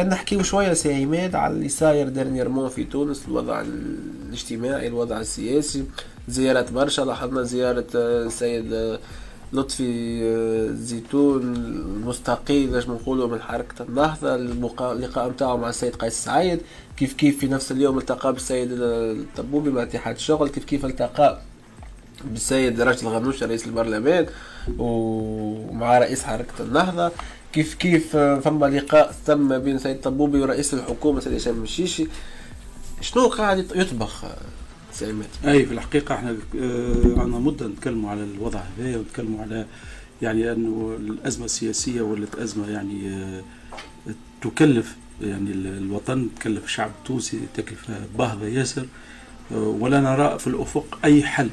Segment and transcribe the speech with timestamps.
[0.00, 5.84] كان نحكيو شوية سي عماد على اللي صاير dernièrement في تونس الوضع الاجتماعي الوضع السياسي
[6.28, 8.98] زيارات برشا لاحظنا زيارة السيد آه،
[9.52, 16.60] لطفي آه، زيتون المستقيل نجم نقولوا من حركة النهضة اللقاء نتاعو مع السيد قيس سعيد
[16.96, 21.40] كيف كيف في نفس اليوم التقى بالسيد الطبوبي مع اتحاد الشغل كيف كيف التقى
[22.24, 24.26] بالسيد راشد الغنوشي رئيس البرلمان
[24.78, 27.12] ومع رئيس حركة النهضة
[27.52, 32.06] كيف كيف فما لقاء تم بين سيد الطبوبي ورئيس الحكومة سيد هشام الشيشي.
[33.00, 34.24] شنو قاعد يطبخ
[34.92, 39.66] سلامات أي في الحقيقة إحنا آه، عندنا مدة نتكلموا على الوضع هذا ونتكلموا على
[40.22, 43.42] يعني أنه الأزمة السياسية ولت ازمه يعني آه،
[44.42, 48.86] تكلف يعني الوطن تكلف الشعب التونسي تكلفه باهظه ياسر.
[49.52, 51.48] آه، ولا نرى في الأفق أي حل.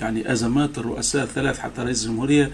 [0.00, 2.50] يعني أزمات الرؤساء الثلاث حتى رئيس الجمهورية آه،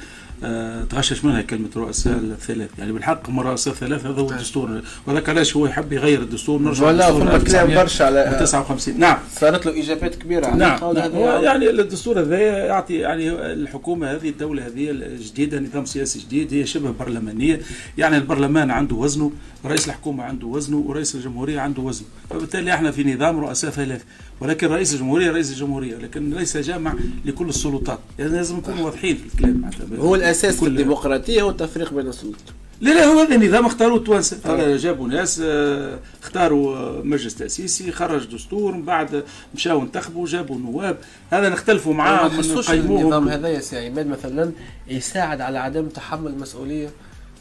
[0.91, 4.83] تغشش منها كلمة رؤساء الثلاث يعني بالحق هم رؤساء الثلاث هذا هو الدستور.
[5.06, 9.19] وهذاك علاش هو يحب يغير الدستور نرجع ولا فما كلام برشا على 59 نعم.
[9.41, 11.12] صارت له ايجابيات كبيرة على نعم, نعم.
[11.12, 16.67] هو يعني الدستور هذا يعطي يعني الحكومة هذه الدولة هذه الجديدة نظام سياسي جديد هي
[16.67, 17.61] شبه برلمانية.
[17.98, 19.33] يعني البرلمان عنده وزنه
[19.64, 22.06] رئيس الحكومة عنده وزنه ورئيس الجمهورية عنده وزنه.
[22.30, 24.03] فبالتالي إحنا في نظام رؤساء ثلاث
[24.41, 25.97] ولكن رئيس الجمهورية رئيس الجمهورية.
[25.97, 27.98] لكن ليس جامع لكل السلطات.
[28.19, 29.70] يعني لازم نكونوا واضحين في الكلام.
[29.98, 32.41] هو الأساس في الديمقراطية هو التفريق بين السلطات.
[32.80, 34.39] لا لا هو هذا النظام اختاروه التوانسة.
[34.44, 40.97] هذا جابوا ناس آه، اختاروا مجلس تأسيسي خرج دستور من بعد مشاو انتخبوا جابوا نواب.
[41.30, 43.02] هذا نختلفوا معاهم نقيموهم.
[43.02, 44.52] النظام هذا يا سي عماد مثلا
[44.89, 46.91] يساعد على عدم تحمل المسؤولية.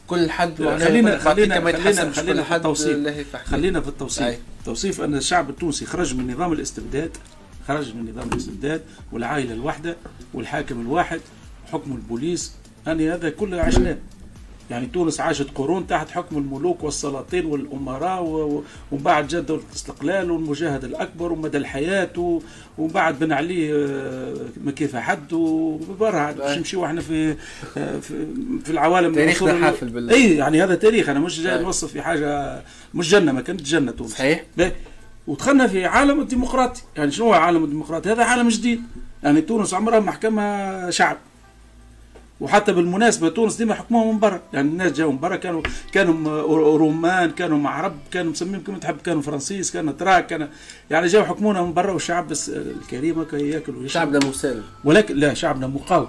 [0.06, 3.26] كل حد خلينا خلينا خلينا خلينا في التوصيف.
[3.44, 4.38] خلينا في التوصيف.
[4.64, 7.10] توصيف أن الشعب التونسي خرج من نظام الاستبداد
[7.68, 9.96] خرج من نظام الاستبداد والعائلة الواحدة
[10.34, 11.20] والحاكم الواحد
[11.72, 12.52] حكم البوليس
[12.86, 13.96] يعني هذا كله عشناه
[14.70, 21.32] يعني تونس عاشت قرون تحت حكم الملوك والسلاطين والأمراء ومن بعد دوله الاستقلال والمجاهد الأكبر
[21.32, 22.40] ومدى الحياة
[22.78, 24.34] ومن بعد بن علي آه،
[24.64, 27.36] ما كيف حد وبرا باش نمشيو إحنا في
[27.76, 27.98] آه،
[28.64, 31.08] في العوالم تاريخنا حافل بال اي يعني هذا تاريخ.
[31.08, 32.62] أنا مش جاي نوصف في حاجة
[32.94, 34.10] مش جنة ما كانت جنة تونس.
[34.10, 34.44] صحيح.
[35.26, 36.82] ودخلنا في عالم الديمقراطي.
[36.96, 38.82] يعني شنو هو عالم الديمقراطي؟ هذا عالم جديد.
[39.22, 41.16] يعني تونس عمرها محكمة شعب.
[42.40, 44.40] وحتى بالمناسبة تونس ديما حكموها من برا.
[44.52, 45.62] يعني الناس جاوا من برا كانوا
[45.92, 46.42] كانوا
[46.78, 50.48] رومان كانوا عرب كانوا مسمين كما تحب كانوا فرنسيس كانوا تراك كان
[50.90, 53.86] يعني جاوا حكمونا من برا والشعب بس الكريم ياكل ويشرب.
[53.86, 56.08] شعبنا مسالم ولكن لا شعبنا مقاوم.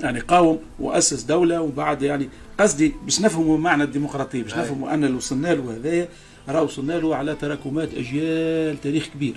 [0.00, 2.28] يعني قاوم وأسس دولة وبعد يعني
[2.60, 6.08] قصدي باش نفهموا معنى الديمقراطية باش نفهموا أن اللي وصلنا له هذايا
[6.48, 9.34] راه وصلنا له على تراكمات أجيال تاريخ كبير.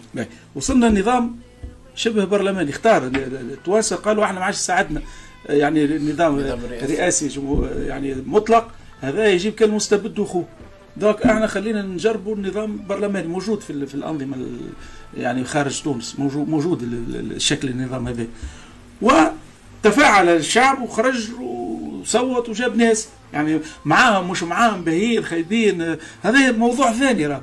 [0.56, 1.40] وصلنا لنظام
[1.96, 5.02] شبه برلماني اختار التوانسه قالوا إحنا ما عادش ساعدنا.
[5.50, 7.42] يعني النظام الرئاسي
[7.88, 8.68] يعني مطلق
[9.02, 10.46] هذا يجيب كالمستبد وخوه
[10.98, 14.38] دوك إحنا خلينا نجربوا النظام البرلماني موجود في, في الأنظمة
[15.18, 16.84] يعني خارج تونس موجود موجود
[17.14, 18.28] الشكل النظام هذا.
[19.02, 23.08] وتفاعل الشعب وخرج وصوت وجاب ناس.
[23.34, 25.98] يعني معاهم مش معاهم باهيين خايبين.
[26.24, 27.42] هذا موضوع ثاني راه.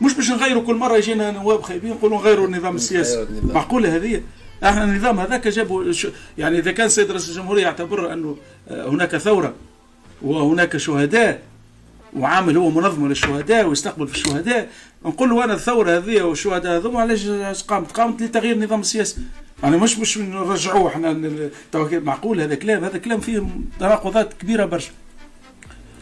[0.00, 3.26] مش باش نغيروا كل مرة يجينا نواب خايبين نقولوا نغيروا النظام السياسي.
[3.42, 4.22] معقولة هذه؟
[4.64, 5.92] إحنا النظام هذاك جابوا
[6.38, 8.36] يعني إذا كان سيد رئيس الجمهورية يعتبر انه
[8.68, 9.54] آه، هناك ثورة
[10.22, 11.42] وهناك شهداء
[12.16, 14.68] وعامل هو منظم للشهداء ويستقبل في الشهداء
[15.04, 19.16] نقول له أنا الثورة هذه والشهداء هذوما علاش قامت؟ قامت لتغيير النظام السياسي.
[19.62, 21.50] يعني مش مش نرجعوه إحنا
[21.92, 23.46] معقول هذا كلام؟ هذا كلام فيه
[23.80, 24.90] تناقضات كبيرة برشا.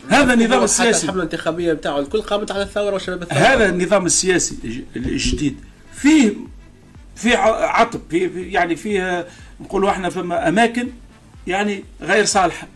[0.08, 1.04] هذا النظام السياسي.
[1.04, 3.38] الحملة الانتخابية بتاعه الكل قامت على الثورة وشباب الثورة.
[3.38, 5.56] هذا النظام السياسي الجديد.
[5.94, 6.32] فيه
[7.16, 9.26] في عطب في يعني فيها
[9.60, 10.88] نقولوا إحنا فما أماكن
[11.46, 12.68] يعني غير صالحة.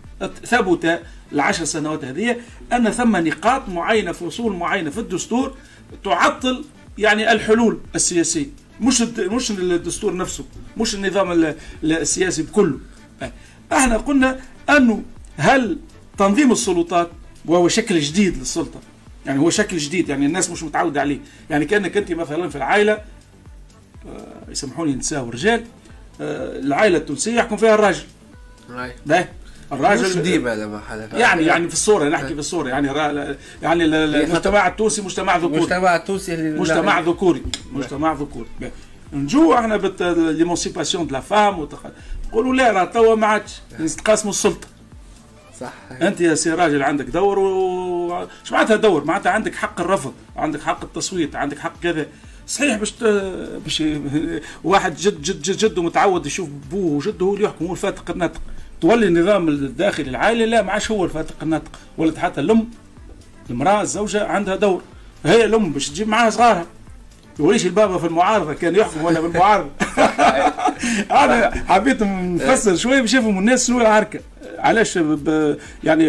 [0.45, 1.01] ثبت
[1.33, 2.37] العشر سنوات هذه
[2.73, 5.57] أن ثم نقاط معينة فصول معينة في الدستور
[6.05, 6.65] تعطل
[6.99, 8.47] يعني الحلول السياسية.
[8.81, 10.45] مش مش الدستور نفسه
[10.77, 12.79] مش النظام السياسي بكله.
[13.73, 15.03] إحنا قلنا انه
[15.37, 15.79] هل
[16.19, 17.11] تنظيم السلطات
[17.47, 18.81] وهو شكل جديد للسلطة
[19.27, 21.19] يعني هو شكل جديد يعني الناس مش متعودة عليه.
[21.51, 23.03] يعني كأنك أنت مثلا في العائلة آه،
[24.49, 25.65] يسامحوني نساء ورجال
[26.21, 28.05] آه، العائلة التونسية يحكم فيها الراجل.
[29.07, 29.29] ده
[29.73, 30.55] الراجل مش ديما
[31.13, 32.69] يعني يعني في الصورة نحكي في الصورة.
[32.69, 32.87] يعني
[33.63, 35.57] يعني المجتمع التونسي مجتمع ذكوري.
[35.57, 37.43] المجتمع التونسي مجتمع ذكوري.
[37.73, 38.49] مجتمع ذكوري.
[39.13, 39.75] نجو إحنا
[40.31, 41.69] l'émancipation de la femme
[42.29, 43.61] نقولوا لا راه توا ما عادش.
[43.79, 44.69] يتقاسموا السلطة.
[45.61, 45.73] صح.
[46.03, 50.63] انت يا سي راجل عندك دور و شو معناتها دور؟ معناتها عندك حق الرفض عندك
[50.63, 52.07] حق التصويت عندك حق كذا.
[52.51, 52.95] صحيح باش
[53.65, 53.83] باش
[54.65, 58.41] واحد جد جد جد جده متعود يشوف بوه وجده هو اللي يحكم هو الفاتق الناطق.
[58.81, 61.71] تولي النظام الداخلي العائلي لا ما عادش هو الفاتق الناطق.
[61.99, 62.71] ولد حتى الأم
[63.51, 64.83] المرأة الزوجة عندها دور.
[65.25, 66.67] هي الأم باش تجيب معاها صغارها.
[67.39, 69.71] وليش البابا في المعارضة كان يحكم وأنا بالمعارضة؟
[71.25, 74.21] أنا حبيت نفسر شوية باش يفهموا الناس شنو العركة.
[74.59, 76.05] علاش يعني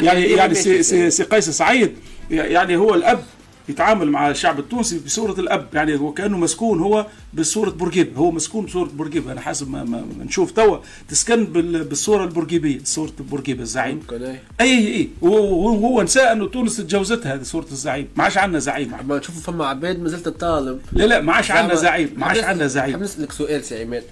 [0.00, 1.96] يعني يعني سي, سي, سي قيس سعيد.
[2.30, 3.20] يعني هو الأب
[3.68, 8.64] يتعامل مع الشعب التونسي بصورة الأب يعني هو كأنه مسكون هو بصورة بورقيبة هو مسكون
[8.64, 10.78] بصورة بورقيبة أنا حاسب ما, ما, نشوف توا
[11.08, 14.00] تسكن بالصورة البورقيبية صورة بورقيبة الزعيم.
[14.60, 18.08] أي أي وهو نسى أنه تونس تجاوزتها هذه صورة الزعيم.
[18.16, 18.92] ما عادش عندنا زعيم.
[19.08, 20.80] ما تشوفوا فما عباد ما زلت الطالب.
[20.92, 23.02] لا لا ما عادش عندنا زعيم ما عادش عندنا زعيم.
[23.02, 24.02] نسألك سؤال سي عماد.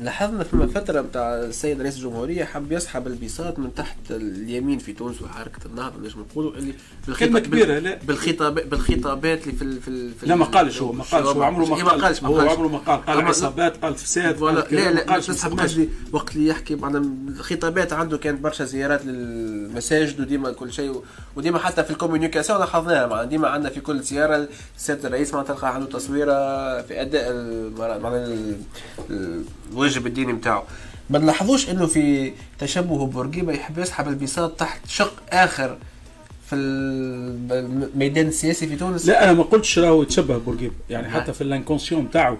[0.00, 5.22] لاحظنا فما فترة بتاع السيد رئيس الجمهورية حب يسحب البساط من تحت اليمين في تونس
[5.22, 6.74] وحركة النهضة نجم نقولوا اللي
[7.18, 7.98] كلمة كبيرة لا.
[8.06, 11.74] بالخطاب بالخطابات اللي في في, في لا ما قالش هو ما قالش هو عمره ما
[11.76, 12.00] قال.
[12.02, 13.04] قالش هو عمره ما قال.
[13.06, 17.92] قال عصابات قال فساد لا لا لا قالش نسحب قصدي وقت اللي يحكي معناها الخطابات
[17.92, 21.02] عنده كانت برشا زيارات للمساجد وديما كل شيء
[21.36, 23.06] وديما حتى في ال communication لاحظناها.
[23.06, 26.32] معناها ديما عندنا في كل زيارة السيد الرئيس معناها تلقى عنده تصويرة
[26.82, 27.32] في أداء
[27.78, 28.36] معناها
[29.90, 30.62] الواجب الديني نتاعو
[31.10, 35.78] ما نلاحظوش إنه في تشبه بورقيبة يحب يسحب البساط تحت شق آخر
[36.46, 40.74] في الميدان السياسي في تونس؟ لا أنا ما قلتش راهو يتشبه بورقيبة.
[40.90, 41.20] يعني نعم.
[41.20, 42.36] حتى في ال intention نتاعو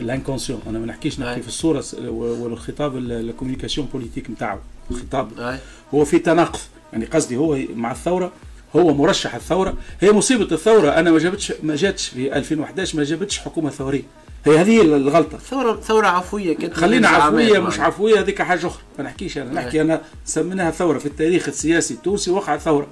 [0.00, 0.60] ال intention.
[0.66, 1.40] أنا ما نحكيش نحكي نعم.
[1.40, 4.58] في الصورة والخطاب ال communication politique نتاعو
[4.90, 5.28] الخطاب.
[5.38, 5.58] نعم.
[5.94, 6.60] هو في تناقض.
[6.92, 8.32] يعني قصدي هو مع الثورة
[8.76, 9.74] هو مرشح الثورة.
[10.00, 10.90] هي مصيبة الثورة.
[10.90, 14.02] أنا ما جابتش ما جاتش في 2011 ما جابتش حكومة ثورية.
[14.46, 15.38] هي هذه الغلطة.
[15.38, 18.82] ثوره ثورة عفوية كانت خلينا عفوية مش عفوية هذيك حاجة أخرى.
[18.98, 21.94] ما نحكيش أنا نحكي أنا سميناها ثورة في التاريخ السياسي.
[21.94, 22.86] التونسي وقعت ثورة.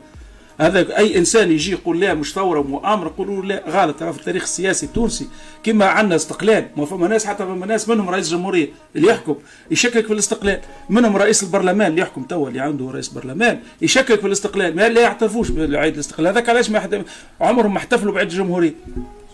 [0.60, 4.02] هذا أي إنسان يجي يقول لا مش ثورة مؤامره يقولوا لا غلط.
[4.02, 5.28] في التاريخ السياسي التونسي
[5.62, 6.68] كما عندنا استقلال.
[6.76, 9.36] ما فما ناس حتى فما ناس منهم رئيس الجمهورية اللي يحكم
[9.70, 10.60] يشكك في الاستقلال.
[10.90, 14.76] منهم رئيس البرلمان اللي يحكم توا اللي عنده رئيس برلمان يشكك في الاستقلال.
[14.76, 16.28] ما لا يعترفوش بعيد الاستقلال.
[16.28, 17.04] هذاك علاش ما
[17.40, 18.74] عمرهم ما احتفلوا بعيد الجمهورية.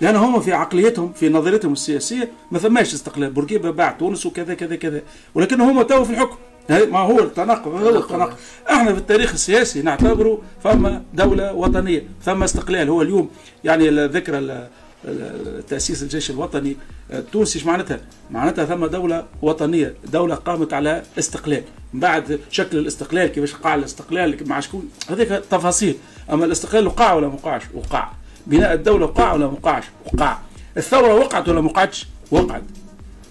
[0.04, 4.76] لأن هم في عقليتهم في نظريتهم السياسية ما ثماش استقلال بورقيبة باع تونس وكذا كذا
[4.76, 5.02] كذا.
[5.34, 6.36] ولكن هم تو في الحكم.
[6.70, 8.34] ما هو التناقض هو التناقض.
[8.70, 12.88] إحنا في التاريخ السياسي نعتبره فما دولة وطنية ثم استقلال.
[12.88, 13.30] هو اليوم
[13.64, 14.68] يعني ذكرى
[15.68, 16.76] تأسيس الجيش الوطني
[17.12, 21.62] التونسي إيش معناتها؟ معناتها ثم دولة وطنية، دولة قامت على استقلال،
[21.94, 25.96] بعد شكل الاستقلال كيفاش قاع الاستقلال مع شكون؟ هذيك تفاصيل،
[26.32, 28.08] أما الاستقلال وقع ولا ما وقعش؟ وقع.
[28.46, 30.38] بناء الدولة وقع ولا وقعش وقع
[30.76, 32.62] الثورة وقعت ولا ما وقعتش وقعت.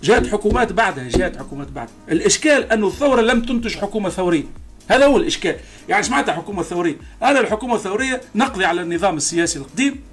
[0.04, 1.94] جاءت حكومات بعدها جاءت حكومات بعدها.
[2.12, 4.44] الإشكال أن الثورة لم تنتج حكومة ثورية.
[4.88, 5.56] هذا هو الإشكال.
[5.90, 6.96] يعني سمعتها حكومة ثورية.
[7.24, 10.04] أنا الحكومة الثورية نقضي على النظام السياسي القديم.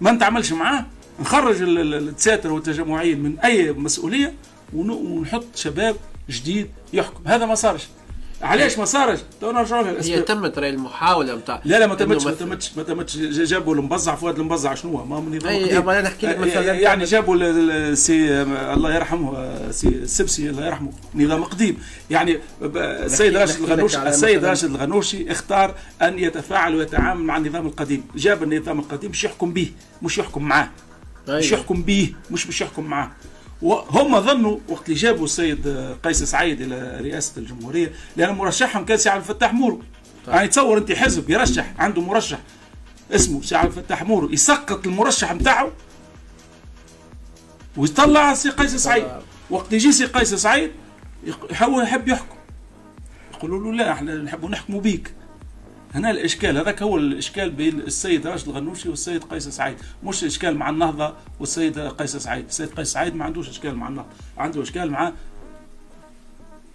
[0.00, 0.86] ما نتعاملش معاه.
[1.20, 4.34] نخرج الدساترة والتجمعيين من أي مسؤولية
[4.74, 5.96] ونحط شباب
[6.30, 7.22] جديد يحكم.
[7.26, 7.88] هذا ما صارش.
[8.42, 12.24] علاش ما صارش؟ تو نرجعوا لها هي تمت راهي المحاولة نتاع لا لا ما تمتش
[12.24, 13.16] ما تمتش ما تمتش.
[13.16, 16.72] جابوا المبزع فؤاد المبزع شنو هو؟ ما من نظام أي أنا نحكي لك مثلا.
[16.72, 21.78] يعني جابوا سي الله يرحمه سي السبسي الله يرحمه نظام قديم.
[22.10, 28.04] يعني السيد راشد الغنوشي السيد راشد الغنوشي اختار أن يتفاعل ويتعامل مع النظام القديم.
[28.16, 29.70] جاب النظام القديم مش يحكم به
[30.02, 30.70] مش يحكم معاه.
[31.28, 33.10] مش يحكم به مش مش يحكم معاه.
[33.62, 35.68] وهم ظنوا وقت اللي جابوا السيد
[36.02, 39.82] قيس سعيد إلى رئاسة الجمهورية لأن مرشحهم كان سي عبد الفتاح مورو.
[40.26, 40.34] طيب.
[40.34, 42.38] يعني تصور أنت حزب يرشح عنده مرشح
[43.10, 45.70] اسمه سي عبد الفتاح مورو يسقط المرشح نتاعه
[47.76, 49.06] ويطلع سي قيس سعيد.
[49.50, 50.70] وقت يجي سي قيس سعيد
[51.50, 52.36] يحب يحكم.
[53.34, 55.14] يقولوا له لا إحنا نحب نحكموا بيك.
[55.94, 59.76] هنا الإشكال هذاك هو الإشكال بين السيد راشد الغنوشي والسيد قيس سعيد.
[60.04, 62.44] مش إشكال مع النهضة والسيد قيس سعيد.
[62.48, 64.08] السيد قيس سعيد ما عندوش إشكال مع النهضة
[64.38, 65.12] عنده إشكال مع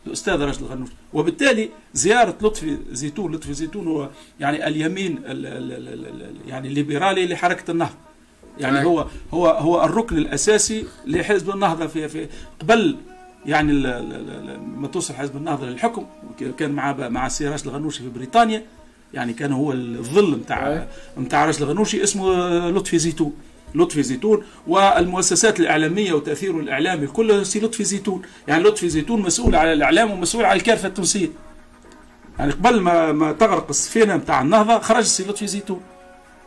[0.07, 0.91] الأستاذ راشد الغنوشي.
[1.13, 4.09] وبالتالي زيارة لطفي زيتون لطفي زيتون هو
[4.39, 7.95] يعني اليمين ال ال ال يعني الليبرالي لحركة النهضة.
[8.59, 12.27] يعني هو هو هو الركن الأساسي لحزب النهضة في في
[12.59, 12.97] قبل
[13.45, 13.73] يعني
[14.77, 16.05] ما توصل حزب النهضة للحكم
[16.57, 18.65] كان مع مع سي راشد الغنوشي في بريطانيا.
[19.13, 20.87] يعني كان هو الظل نتاع
[21.19, 23.33] نتاع راشد الغنوشي اسمه لطفي زيتون.
[23.75, 24.43] لطفي زيتون.
[24.67, 28.21] والمؤسسات الإعلامية وتاثيره الاعلامي كله سي لطفي زيتون.
[28.47, 31.29] يعني لطفي زيتون مسؤول على الإعلام ومسؤول على الثقافة التونسية.
[32.39, 35.81] يعني قبل ما ما تغرق السفينه نتاع النهضة خرج سي لطفي زيتون.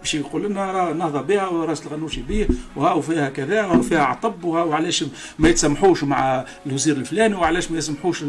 [0.00, 4.44] باش يقول لنا راه نهضه بها وراس الغنوشي به وها فيها كذا وها فيها عطب
[4.44, 5.04] وها وعلاش
[5.38, 8.22] ما يتسمحوش مع الوزير الفلاني وعلاش ما يسمحوش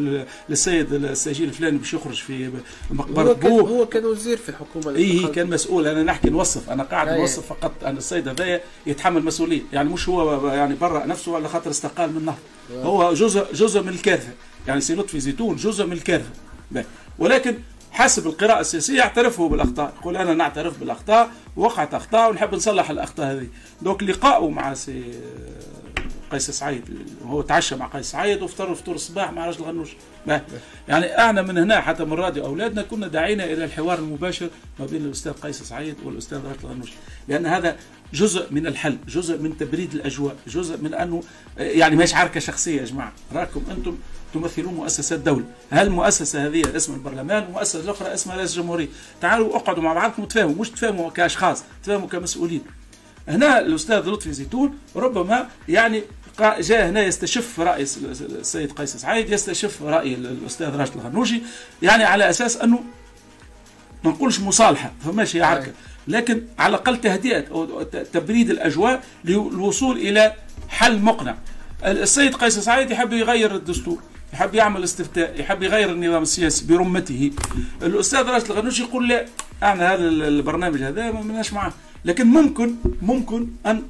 [0.49, 2.51] للسيد السجين الفلاني باش يخرج في
[2.91, 3.69] مقبرة بوه.
[3.69, 5.87] هو كان وزير في الحكومة اي كان مسؤول.
[5.87, 6.69] أنا نحكي نوصف.
[6.69, 9.61] أنا قاعد نوصف فقط أن السيد هذايا يتحمل مسؤولية.
[9.73, 12.39] يعني مش هو يعني برا نفسه على خاطر استقال من النهضه
[12.73, 14.33] هو جزء جزء من الكارثه
[14.67, 16.29] يعني سي لطفي زيتون جزء من الكارثه
[17.19, 17.57] ولكن
[17.91, 19.93] حسب القراءة السياسية يعترف بالأخطاء.
[19.99, 23.47] يقول أنا نعترف بالأخطاء وقعت أخطاء ونحب نصلح الأخطاء هذه.
[23.81, 25.03] دوك لقاءه مع سي
[26.31, 26.83] قيس سعيد.
[27.25, 29.89] هو تعشى مع قيس سعيد وفطر فطور الصباح مع رجل غنوش
[30.87, 35.05] يعني إحنا من هنا حتى من راديو أولادنا كنا داعينا إلى الحوار المباشر ما بين
[35.05, 36.89] الأستاذ قيس سعيد والأستاذ رجل غنوش
[37.27, 37.75] لأن هذا
[38.13, 41.23] جزء من الحل جزء من تبريد الأجواء جزء من أنه
[41.57, 43.11] يعني مش عركة شخصية يا جماعة.
[43.33, 43.97] راكم أنتم
[44.33, 45.45] تمثلون مؤسسات دولة.
[45.71, 48.87] هل المؤسسة هذه اسم البرلمان ومؤسسة الأخرى اسمها رئيس الجمهورية؟
[49.21, 52.61] تعالوا اقعدوا مع بعضكم وتفاهموا مش تفاهموا كأشخاص تفاهموا كمسؤولين.
[53.27, 56.03] هنا الأستاذ لطفي زيتون ربما يعني
[56.39, 61.41] جاء هنا يستشف رأي السيد قيس سعيد يستشف رأي الأستاذ راشد الغنوشي
[61.81, 62.83] يعني على أساس أنه
[64.03, 65.71] ما نقولش مصالحة فماشي عركة.
[66.07, 70.33] لكن على الأقل تهدئة أو تبريد الأجواء للوصول إلى
[70.69, 71.35] حل مقنع.
[71.85, 73.99] السيد قيس سعيد يحب يغير الدستور.
[74.33, 77.31] يحب يعمل استفتاء يحب يغير النظام السياسي برمته.
[77.81, 79.25] الأستاذ راشد الغنوشي يقول لا
[79.63, 81.73] إحنا هذا البرنامج هذا ما معاه.
[82.05, 83.83] لكن ممكن ممكن أن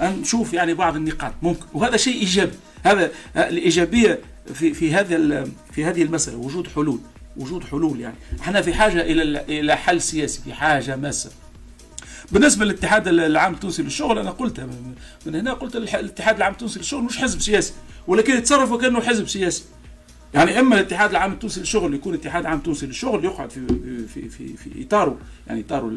[0.00, 1.32] أن نشوف يعني بعض النقاط.
[1.42, 1.66] ممكن.
[1.74, 2.52] وهذا شيء إيجابي.
[2.84, 4.18] هذا الإيجابية
[4.54, 7.00] في في هذا في هذه المسألة وجود حلول.
[7.36, 8.16] وجود حلول يعني.
[8.40, 11.30] إحنا في حاجة إلى إلى حل سياسي في حاجة ماسة.
[12.32, 14.66] بالنسبة للاتحاد العام التونسي للشغل أنا قلتها
[15.26, 17.72] من هنا قلت الاتحاد العام التونسي للشغل مش حزب سياسي
[18.06, 19.64] ولكن يتصرف وكأنه حزب سياسي.
[20.34, 23.66] يعني إما الاتحاد العام التونسي للشغل يكون اتحاد عام تونسي للشغل يقعد في
[24.14, 25.92] في في في إطاره يعني إطاره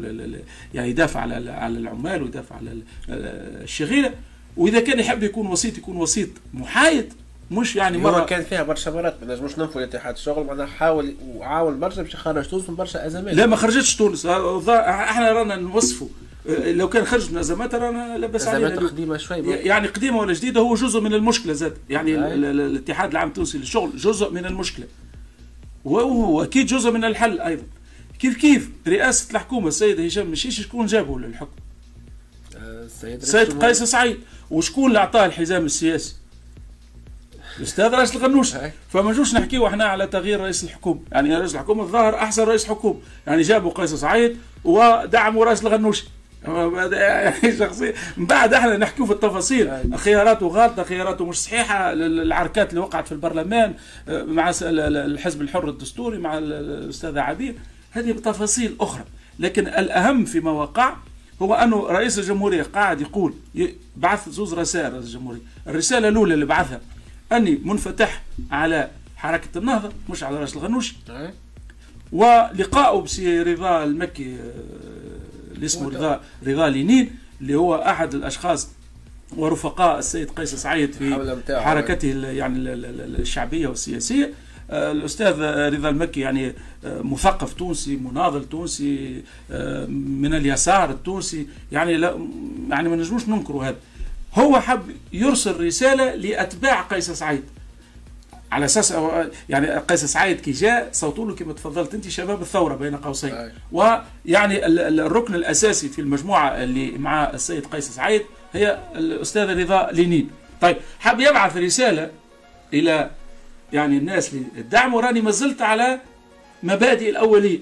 [0.74, 4.14] يعني يدافع على على العمال ويدافع على الشغيلة.
[4.56, 7.12] وإذا كان يحب يكون وسيط يكون وسيط محايد.
[7.50, 11.74] مش يعني مره كان فيها برشا مرات ما نجموش ننفوا الاتحاد الشغل معناها حاول وعاول
[11.74, 13.34] برشا باش يخرج تونس من برشا أزمات.
[13.34, 14.26] لا ما خرجتش تونس.
[14.26, 16.08] إحنا رانا نوصفوا.
[16.48, 20.60] لو كان خرج من أزمات رانا لا باس علينا قديمة شوي يعني قديمة ولا جديدة
[20.60, 24.86] هو جزء من المشكلة زاد يعني الاتحاد العام التونسي للشغل جزء من المشكلة.
[25.84, 27.62] وهو أكيد جزء من الحل أيضا.
[28.18, 31.50] كيف كيف؟ رئاسة الحكومة السيد هشام مشيشي شكون جابه للحكم؟
[32.56, 34.18] السيد سيد قيس سعيد.
[34.50, 36.14] وشكون اللي أعطاه الحزام السياسي؟
[37.58, 38.54] الاستاذ راشد الغنوشي
[38.88, 41.00] فما نجوش نحكيو إحنا على تغيير رئيس الحكومة.
[41.12, 43.00] يعني رئيس الحكومة الظاهر أحسن رئيس حكومة.
[43.26, 46.04] يعني جابوا قيس سعيد ودعموا رئيس الغنوش
[46.92, 49.98] يعني شخصيا من بعد إحنا نحكيو في التفاصيل.
[49.98, 51.92] خياراته غلطه خياراته مش صحيحة.
[51.92, 53.74] العركات اللي وقعت في البرلمان
[54.08, 57.54] آه، مع الحزب الحر الدستوري مع الاستاذ عبير
[57.90, 59.04] هذه تفاصيل أخرى.
[59.38, 60.94] لكن الأهم فيما وقع
[61.42, 63.34] هو أنه رئيس الجمهورية قاعد يقول
[63.96, 65.40] بعث زوز رسائل رئيس الجمهورية.
[65.66, 66.80] الرسالة الأولى اللي بعثها
[67.32, 70.94] أني منفتح على حركة النهضة مش على راس الغنوش.
[72.12, 77.10] ولقائه بسي رضا المكي آه، اللي اسمه رضا رضا لينين
[77.40, 78.68] اللي هو أحد الأشخاص
[79.36, 81.14] ورفقاء السيد قيس سعيد في
[81.60, 84.32] حركته يعني الشعبية والسياسية.
[84.70, 85.40] آه، الأستاذ
[85.74, 86.52] رضا المكي يعني
[86.84, 91.46] آه، مثقف تونسي مناضل تونسي آه، من اليسار التونسي.
[91.72, 92.28] يعني لا
[92.70, 93.76] يعني ما نجموش ننكروا هذا.
[94.34, 94.82] هو حب
[95.12, 97.42] يرسل رسالة لأتباع قيس سعيد.
[98.52, 98.94] على أساس
[99.48, 103.52] يعني قيس سعيد كي جاء صوتوا له كما تفضلت أنت شباب الثورة بين قوسين.
[103.72, 104.66] ويعني
[105.06, 108.22] الركن الأساسي في المجموعة اللي مع السيد قيس سعيد
[108.52, 112.10] هي الاستاذ رضا لينين طيب حاب يبعث رسالة
[112.72, 113.10] إلى
[113.72, 116.00] يعني الناس للدعم وراني ما زلت على
[116.62, 117.58] مبادئ الاوليه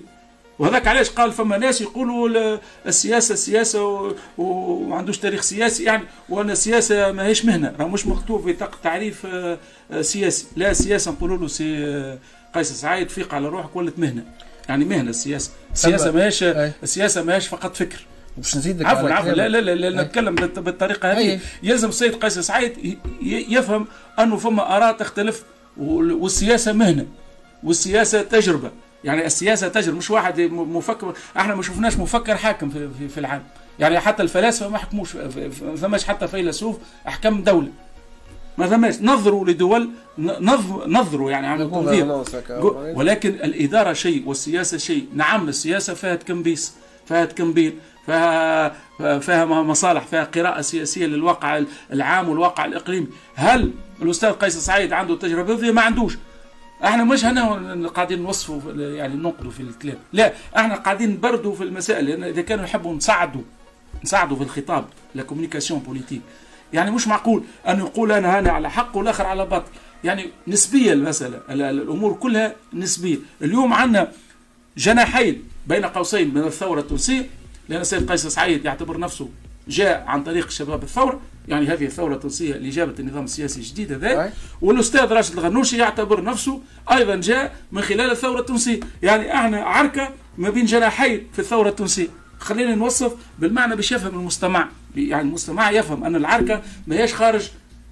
[0.58, 7.12] وهذاك علاش قال فما ناس يقولوا السياسة سياسة وما عندوش تاريخ سياسي يعني وان السياسة
[7.12, 9.58] ماهيش مهنة راه مش مكتوب في تعريف آه،
[9.90, 10.46] آه، سياسي.
[10.56, 12.18] لا السياسة نقولوا له سي آه،
[12.54, 14.24] قيس سعيد فيق على روحك ولت مهنة.
[14.68, 15.50] يعني مهنة السياسة.
[15.72, 16.42] السياسة ماهيش
[16.82, 18.06] السياسة ماهيش فقط فكر.
[18.36, 21.40] باش نزيدك عفوا عفوا لا لا لا, لا نتكلم بالطريقة هذه.
[21.62, 23.86] يلزم السيد قيس سعيد يفهم
[24.18, 25.42] أنه فما آراء تختلف
[25.76, 27.06] والسياسة مهنة
[27.64, 28.70] والسياسة تجربة.
[29.04, 33.44] يعني السياسة تجري مش واحد مفكر إحنا ما شفناش مفكر حاكم في, في, في العالم
[33.78, 35.16] يعني حتى الفلاسفة ما حكموش
[35.76, 36.76] فماش حتى فيلسوف
[37.08, 37.68] أحكام دولة.
[38.58, 39.90] ما فماش نظروا لدول
[40.86, 42.04] نظروا يعني عن التنظير
[42.98, 45.06] ولكن الإدارة شيء والسياسة شيء.
[45.14, 46.74] نعم السياسة فيها تكمبيس
[47.08, 47.74] فيها تكمبيل
[48.06, 48.68] فيها
[49.18, 51.62] فيها مصالح فيها قراءة سياسية للواقع
[51.92, 53.06] العام والواقع الإقليمي.
[53.34, 53.70] هل
[54.02, 56.18] الأستاذ قيس سعيد عنده تجربة؟ ما عندوش.
[56.84, 59.96] إحنا مش هنا قاعدين نوصفوا يعني ننقدوا في الكلام.
[60.12, 62.04] لا إحنا قاعدين نبردوا في المسائل.
[62.04, 63.42] لأن إذا كانوا يحبوا نساعدوا
[64.04, 66.20] نساعدوا في الخطاب la communication politique
[66.72, 69.70] يعني مش معقول أن يقول أنا هنا على حق والآخر على باطل.
[70.04, 71.40] يعني نسبية المسألة.
[71.50, 73.16] الأمور كلها نسبية.
[73.42, 74.12] اليوم عندنا
[74.76, 77.30] جناحين بين قوسين من الثورة التونسية
[77.68, 79.28] لأن السيد قيس سعيد يعتبر نفسه
[79.68, 81.20] جاء عن طريق شباب الثورة.
[81.48, 84.22] يعني هذه الثورة التونسية اللي جابت النظام السياسي الجديد هذا.
[84.24, 84.30] أي.
[84.60, 86.60] والأستاذ راشد الغنوشي يعتبر نفسه
[86.92, 88.80] أيضا جاء من خلال الثورة التونسية.
[89.02, 92.08] يعني إحنا عركة ما بين جناحين في الثورة التونسية.
[92.38, 94.68] خلينا نوصف بالمعنى باش يفهم المستمع.
[94.96, 97.48] يعني المستمع يفهم أن العركة ما هيش خارج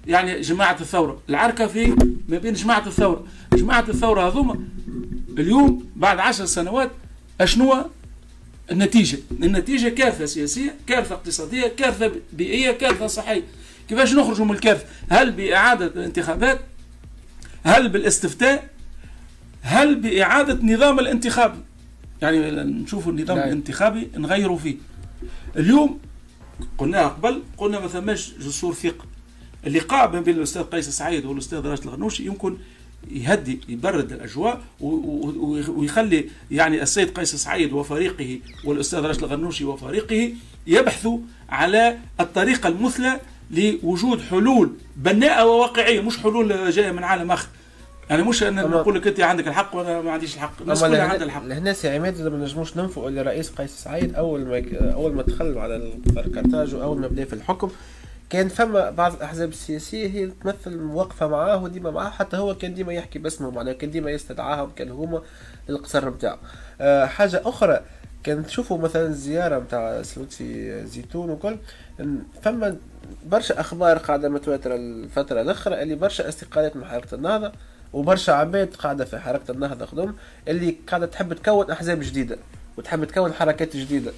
[0.07, 1.21] يعني جماعة الثورة.
[1.29, 1.95] العركة في
[2.29, 3.23] ما بين جماعة الثورة.
[3.53, 4.59] جماعة الثورة هذوما
[5.37, 6.91] اليوم بعد عشر سنوات
[7.41, 7.85] أشنو
[8.71, 9.17] النتيجة.
[9.31, 13.43] النتيجة كارثة سياسية كارثة اقتصادية كارثة بيئية كارثة صحية.
[13.89, 16.59] كيفاش نخرجوا من الكارثة؟ هل بإعادة الانتخابات؟
[17.63, 18.69] هل بالاستفتاء؟
[19.61, 21.59] هل بإعادة نظام الانتخابي
[22.21, 23.47] يعني نشوفوا النظام نعم.
[23.47, 24.75] الانتخابي نغيروا فيه.
[25.57, 25.99] اليوم
[26.77, 29.05] قلناها قبل قلنا ما ثماش جسور ثقة.
[29.67, 32.57] اللقاء ما بين الأستاذ قيس سعيد والأستاذ راشد الغنوشي يمكن
[33.11, 34.61] يهدي يبرد الأجواء
[35.67, 40.33] ويخلي يعني السيد قيس سعيد وفريقه والأستاذ راشد الغنوشي وفريقه
[40.67, 43.19] يبحثوا على الطريقة المثلى
[43.51, 47.47] لوجود حلول بناءة وواقعية مش حلول جاية من عالم آخر.
[48.09, 50.61] يعني مش أن أما- نقول لك أنت عندك الحق وأنا ما عنديش الحق.
[50.61, 51.43] الناس كلها عندها الحق.
[51.45, 55.57] لهنا سي عماد ما نجموش ننفوا اللي رئيس قيس سعيد أول ما أول ما دخل
[55.57, 55.75] على
[56.17, 57.69] الكارتاج واول ما بدا في الحكم
[58.29, 62.93] كان فما بعض الأحزاب السياسية هي تمثل واقفه معاه وديما معاه حتى هو كان ديما
[62.93, 65.21] يحكي باسمه معناها كان ديما يستدعاهم كان هما
[65.69, 66.37] القصر نتاعو
[66.81, 67.79] أه حاجة أخرى
[68.23, 71.57] كان تشوفوا مثلا الزيارة نتاع لطفي زيتون وكل
[72.41, 72.77] فما
[73.25, 77.51] برشا أخبار قاعدة متواتره الفترة الأخرى اللي برشا استقالات من حركة النهضة
[77.93, 80.13] وبرشا عباد قاعدة في حركة النهضة خدم
[80.47, 82.37] اللي قاعدة تحب تكون أحزاب جديدة
[82.77, 84.11] وتحب تكون حركات جديدة.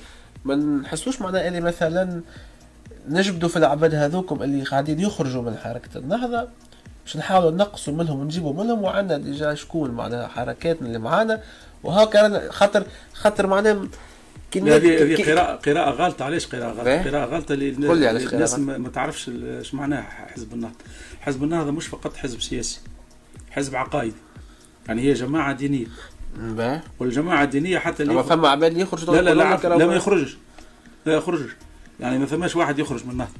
[0.46, 2.22] ما نحسوش معناها اللي مثلا
[3.10, 6.48] نجبدوا في العباد هذوكم اللي قاعدين يخرجوا من حركة النهضة
[7.06, 11.42] باش نحاولوا نقصوا منهم ونجيبوا منهم وعندنا ديجا شكون معناها حركاتنا اللي معانا
[11.84, 13.88] وهكا رانا- خاطر خاطر معناها
[14.56, 18.60] لا، هذه هذه قراءة قراءة غلطة علاش قراءة إيه؟ غلطة؟ قراءة غلطة اللي الناس.
[18.60, 20.76] ما تعرفش ال- إيش معناه حزب النهضة.
[21.22, 22.80] حزب النهضة مش فقط حزب سياسي
[23.52, 24.16] حزب عقائدي
[24.88, 25.86] يعني هي جماعة دينية
[26.38, 26.82] باهي.
[27.00, 30.38] والجماعة الدينية حتى اللي فما عباد يخرجوا لا لا لا, لا راهو- ما يخرجش
[31.06, 31.50] لا يخرجش
[32.00, 33.32] يعني ما ثماش واحد يخرج من النهضة.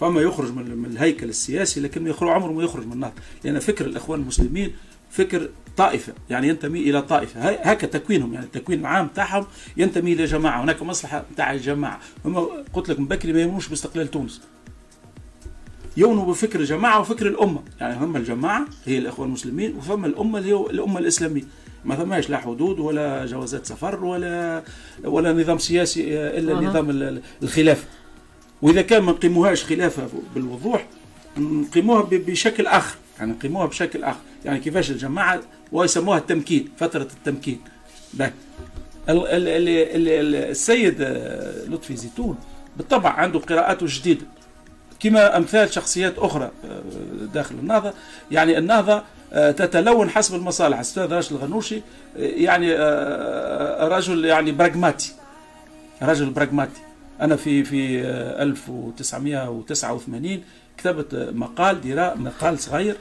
[0.00, 3.14] فما يخرج من, الهيكل السياسي لكن يخرج عمره ما يخرج من النهضة.
[3.44, 4.72] لأن فكر الإخوان المسلمين
[5.10, 7.40] فكر طائفة يعني ينتمي إلى طائفة.
[7.40, 10.62] هكا تكوينهم يعني التكوين العام تاعهم ينتمي إلى جماعة.
[10.62, 12.00] هناك مصلحة تاع الجماعة.
[12.24, 14.42] هم قلت لك من بكري ما يؤمنوش باستقلال تونس.
[15.96, 17.62] يؤمنوا بفكر الجماعة وفكر الأمة.
[17.80, 21.42] يعني هم الجماعة هي الإخوان المسلمين وفما الأمة اللي هي الأمة الإسلامية.
[21.84, 24.62] ما ثماش لا حدود ولا جوازات سفر ولا
[25.04, 26.60] ولا نظام سياسي آه، إلا أها.
[26.60, 27.84] نظام ال- ال- الخلافة
[28.62, 30.86] وإذا كان ما نقيموهاش خلافة بالوضوح
[31.36, 32.96] نقيموها بشكل آخر.
[33.18, 34.18] يعني نقيموها بشكل آخر.
[34.44, 35.40] يعني كيفاش الجماعة
[35.72, 37.60] ويسموها التمكين فترة التمكين.
[38.14, 38.32] ده
[39.08, 42.36] ال- ال- ال- ال- ال- السيد آه، لطفي زيتون
[42.76, 44.26] بالطبع عنده قراءاته جديدة.
[45.00, 46.80] كما أمثال شخصيات أخرى آه،
[47.34, 47.92] داخل النهضة.
[48.30, 50.76] يعني النهضة آه، تتلون حسب المصالح.
[50.76, 51.80] الاستاذ راشد الغنوشي آه،
[52.16, 52.74] يعني
[53.88, 55.12] رجل يعني براغماتي.
[56.02, 56.80] رجل براغماتي.
[57.20, 60.42] أنا في في آه، 1989
[60.78, 62.96] كتبت مقال دراء مقال صغير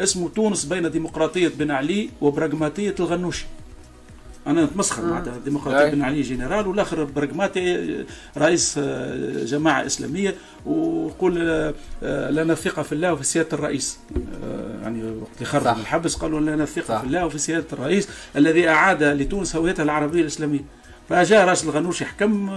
[0.00, 3.46] اسمه تونس بين ديمقراطية بن علي وبراغماتية الغنوشي.
[4.46, 5.90] أنا نتمسخر معناتها ديمقراطيه أي.
[5.90, 8.04] بن علي جنرال والاخر براغماتي
[8.38, 10.34] رئيس آه، جماعة إسلامية
[10.66, 13.98] ويقول آه، آه، لنا الثقه في الله وفي سيادة الرئيس
[14.44, 15.66] آه، يعني وقت اللي خرج.
[15.66, 17.00] من الحبس قالوا لنا الثقه صح.
[17.00, 20.64] في الله وفي سيادة الرئيس الذي أعاد لتونس هويتها العربية الإسلامية
[21.08, 22.50] فجاء راشد الغنوشي حكم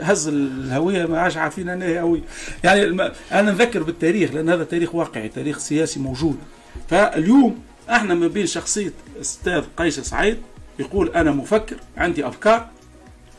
[0.00, 2.20] هز الهوية ما عادش عارفين انها هي هويه
[2.64, 3.12] يعني.
[3.32, 6.36] أنا نذكر بالتاريخ لأن هذا تاريخ واقعي تاريخ سياسي موجود
[6.88, 7.58] فاليوم
[7.90, 10.38] إحنا ما بين شخصية أستاذ قيس سعيد
[10.80, 12.68] يقول أنا مفكر عندي أفكار.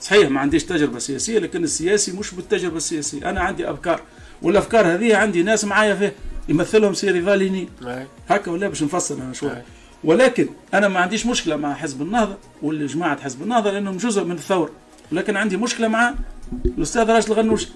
[0.01, 3.29] صحيح ما عنديش تجربة سياسية لكن السياسي مش بالتجربة السياسية.
[3.29, 4.01] أنا عندي أفكار
[4.41, 6.11] والأفكار هذه عندي ناس معايا فيها
[6.49, 8.07] يمثلهم سي ريفاليني باهي.
[8.29, 9.51] هكا ولا باش نفصل أنا شوي.
[9.51, 9.61] أي.
[10.03, 14.71] ولكن أنا ما عنديش مشكلة مع حزب النهضة والجماعه حزب النهضة لأنهم جزء من الثورة.
[15.11, 16.13] ولكن عندي مشكلة مع
[16.65, 17.67] الأستاذ راشد الغنوشي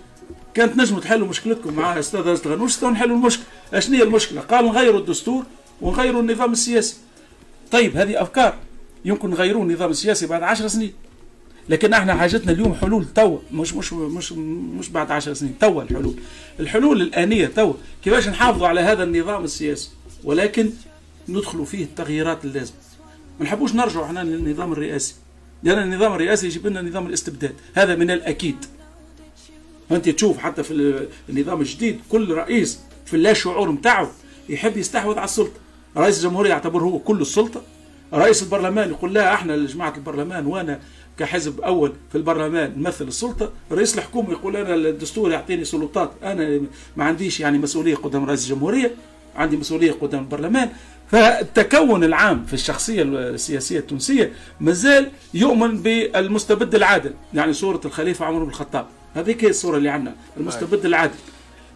[0.53, 3.45] كانت نجموا تحلوا مشكلتكم مع الأستاذ راشد الغنوشي تو نحلوا المشكلة.
[3.73, 5.43] أشنو هي المشكلة؟ قال نغيروا الدستور
[5.81, 6.97] ونغيروا النظام السياسي.
[7.71, 8.57] طيب هذه أفكار.
[9.05, 10.93] يمكن نغيروا النظام السياسي بعد عشر سنين.
[11.69, 14.31] لكن إحنا حاجتنا اليوم حلول توا مش مش مش
[14.79, 16.15] مش بعد عشر سنين توا الحلول.
[16.59, 17.73] الحلول الآنية توا.
[18.03, 19.89] كيفاش نحافظوا على هذا النظام السياسي؟
[20.23, 20.69] ولكن
[21.29, 22.75] ندخلوا فيه التغييرات اللازمة.
[23.39, 25.15] ما نحبوش نرجعوا إحنا للنظام الرئاسي.
[25.63, 27.53] لأن النظام الرئاسي يجيب لنا نظام الاستبداد.
[27.73, 28.55] هذا من الأكيد.
[29.89, 34.11] فأنت تشوف حتى في ال- النظام الجديد كل رئيس في اللا شعور متاعه
[34.49, 35.59] يحب يستحوذ على السلطة.
[35.97, 37.61] رئيس الجمهورية يعتبر هو كل السلطة.
[38.13, 40.79] رئيس البرلمان يقول لا إحنا جماعة البرلمان وأنا
[41.19, 46.61] كحزب أول في البرلمان نمثل السلطة رئيس الحكومة يقول أنا الدستور يعطيني سلطات أنا
[46.97, 48.91] ما عنديش يعني مسؤولية قدام رئيس الجمهورية
[49.35, 50.69] عندي مسؤولية قدام البرلمان.
[51.11, 58.49] فالتكون العام في الشخصية السياسية التونسية مازال يؤمن بالمستبد العادل يعني صورة الخليفة عمر بن
[58.49, 58.87] الخطاب.
[59.15, 61.15] هذيك هي الصورة اللي عندنا المستبد العادل.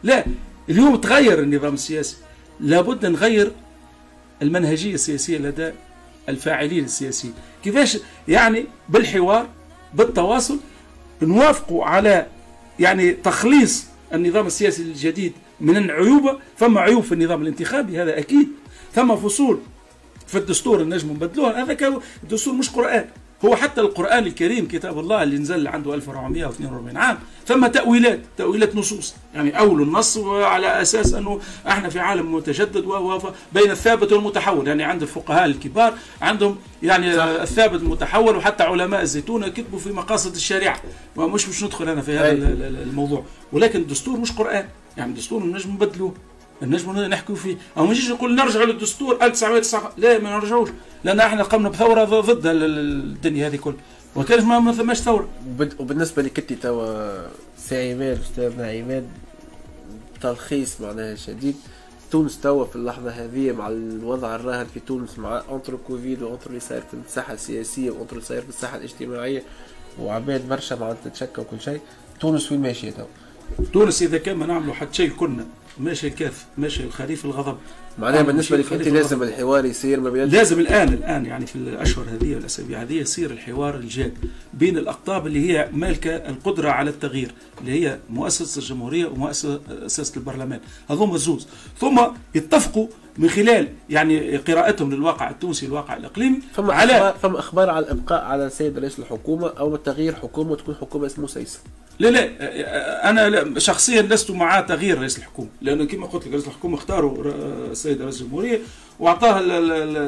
[0.03, 0.25] لا
[0.69, 2.17] اليوم تغير النظام السياسي
[2.59, 3.51] لابد نغير
[4.41, 5.71] المنهجية السياسية لدى
[6.29, 7.33] الفاعلين السياسيين.
[7.63, 9.47] كيفاش يعني بالحوار
[9.93, 10.59] بالتواصل
[11.21, 12.27] نوافقوا على
[12.79, 18.47] يعني تخليص النظام السياسي الجديد من عيوبه فما عيوب في النظام الانتخابي هذا أكيد.
[18.95, 19.59] ثم فصول
[20.27, 23.05] في الدستور النجم نبدلوها هذا الدستور مش قرآن.
[23.45, 29.15] هو حتى القرآن الكريم كتاب الله اللي نزل عنده 1442 عام ثم تأويلات تأويلات نصوص.
[29.35, 32.85] يعني أول النص على أساس أنه إحنا في عالم متجدد
[33.53, 34.67] بين الثابت والمتحول.
[34.67, 37.23] يعني عند الفقهاء الكبار عندهم يعني صح.
[37.23, 40.79] الثابت المتحول وحتى علماء الزيتونة كتبوا في مقاصد الشريعة.
[41.15, 42.33] ومش مش ندخل أنا في هذا
[42.83, 43.23] الموضوع.
[43.53, 44.65] ولكن الدستور مش قرآن.
[44.97, 46.13] يعني الدستور نجم نبدلوه
[46.63, 50.69] النجم نحكوا فيه؟ أو ما نجيش نقول نرجع للدستور 1909 لا ما نرجعوش.
[51.03, 53.73] لأن إحنا قمنا بثورة ضد الدنيا هذه كل
[54.15, 55.27] وكانت ما ثماش ثورة.
[55.79, 59.07] وبالنسبة لك انت توا سي عماد استاذنا عماد
[60.21, 61.55] تلخيص معناها شديد.
[62.11, 66.49] تونس توا في اللحظة هذه مع الوضع الراهن في تونس مع entre كوفيد و entre
[66.49, 69.43] اللي صاير في الساحة السياسية و entre اللي صاير في الساحة الاجتماعية
[69.99, 71.79] وعباد برشا معناتها تتشكى وكل شيء.
[72.19, 73.05] تونس وين ماشية توا؟
[73.73, 75.45] تونس إذا كان ما نعملوا حتى شيء كنا.
[75.79, 77.57] ماشي الكاف ماشي الخريف الغضب.
[77.99, 82.05] معناها بالنسبة لك أنت لازم الحوار يصير ما بين لازم الآن الآن يعني في الأشهر
[82.09, 84.13] هذه والأسابيع هذه يصير الحوار الجاد
[84.53, 90.59] بين الأقطاب اللي هي مالكه القدرة على التغيير اللي هي مؤسسة الجمهورية ومؤسسة البرلمان.
[90.89, 91.47] هذوما زوز.
[91.79, 92.01] ثم
[92.35, 92.87] يتفقوا
[93.19, 98.23] من خلال يعني قراءتهم للواقع التونسي الواقع الإقليمي فما على أخبار فما إخبار على الإبقاء
[98.23, 101.59] على السيد رئيس الحكومة أو تغيير حكومة وتكون حكومة اسمه سيسي
[101.99, 106.47] لا لا أنا لا شخصيا لست مع تغيير رئيس الحكومة لأنه كما قلت لك رئيس
[106.47, 107.33] الحكومة اختاروا
[107.71, 108.59] السيد رئيس الجمهورية
[108.99, 109.41] وأعطاه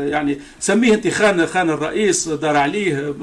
[0.06, 3.16] يعني سميه أنت خان خان الرئيس دار عليه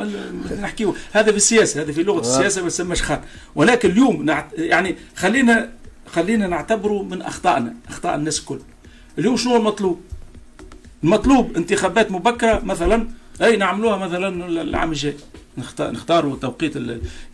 [0.60, 0.92] نحكيه.
[1.12, 3.20] هذا في السياسة هذا في لغة السياسة ما يسمىش خان.
[3.54, 5.70] ولكن اليوم يعني خلينا
[6.06, 8.58] خلينا نعتبره من أخطائنا أخطاء الناس الكل.
[9.18, 10.00] اليوم شنو المطلوب؟
[11.04, 13.08] المطلوب انتخابات مبكرة مثلا
[13.42, 15.14] أي نعملوها مثلا العام الجاي.
[15.80, 16.74] نختاروا توقيت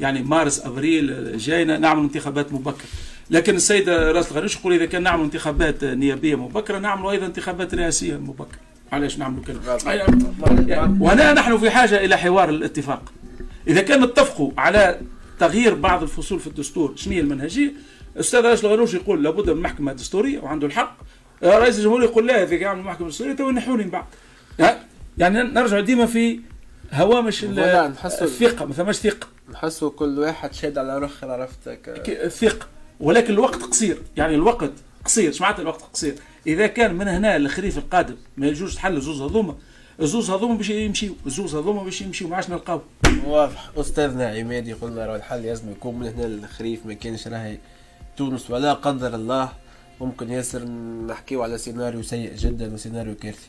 [0.01, 2.87] يعني مارس أبريل جاينا نعمل انتخابات مبكرة.
[3.31, 8.17] لكن السيد راس الغريش يقول إذا كان نعمل انتخابات نيابية مبكرة نعمل أيضا انتخابات رئاسية
[8.17, 8.59] مبكرة؟
[8.93, 9.79] علاش نعمل كذا
[11.01, 13.13] وهنا نحن في حاجة إلى حوار الاتفاق.
[13.69, 15.01] إذا كان اتفقوا على
[15.39, 17.73] تغيير بعض الفصول في الدستور شنو هي المنهجية؟
[18.15, 20.97] الاستاذ راس الغنوش يقول؟ لابد من محكمة دستورية وعنده الحق.
[21.43, 24.05] رئيس الجمهوريه يقول لا إذا كان محكمه دستوريه تو ينحوني من بعد.
[25.19, 26.41] يعني نرجع ديما في
[26.93, 29.27] هوامش الثقة ما ثماش ثقة.
[29.53, 32.67] نحسوا كل واحد شاد على روحه عرفتك الثقه
[33.01, 33.99] ولكن الوقت قصير.
[34.17, 34.71] يعني الوقت
[35.05, 35.29] قصير.
[35.29, 36.15] إيش معناتها الوقت قصير.
[36.47, 39.55] إذا كان من هنا للخريف القادم ما يجوز تحل زوز هذوما.
[40.01, 41.15] الزوز هذوما باش يمشيو.
[41.27, 42.29] الزوز هذوما باش يمشيو.
[42.29, 42.81] ما عادش نلقاو.
[43.27, 43.71] واضح.
[43.77, 46.87] استاذنا عماد يقول راه الحل لازم يكون من هنا للخريف.
[46.87, 47.59] ما كانش راهي
[48.17, 49.49] تونس ولا قدر الله.
[50.01, 50.65] ممكن ياسر
[51.09, 53.49] نحكيو على سيناريو سيء جدا وسيناريو كارثي.